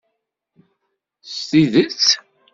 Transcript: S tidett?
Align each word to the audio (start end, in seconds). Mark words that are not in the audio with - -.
S 1.33 1.37
tidett? 1.49 2.05